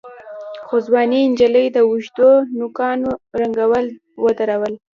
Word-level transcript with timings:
خو 0.67 0.75
ځوانې 0.87 1.21
نجلۍ 1.31 1.67
د 1.71 1.77
اوږدو 1.87 2.29
نوکانو 2.59 3.11
رنګول 3.39 3.85
ودرول. 4.23 4.73